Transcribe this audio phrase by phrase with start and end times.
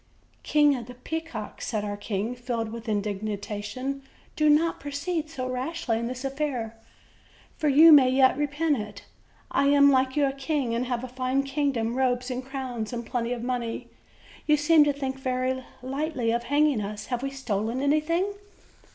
[0.41, 4.01] "King of the Peacocks," said our king, filled with in dignation,
[4.35, 6.75] "do not proceed so rashly in this affair,
[7.59, 9.03] for you may yet repent it.
[9.51, 13.05] I am, like you, a king, and have a fine kingdom, robes and crowns, and
[13.05, 13.89] plenty of money;
[14.47, 18.25] you seem to think very lightly of hanging us; have we stolen anything?"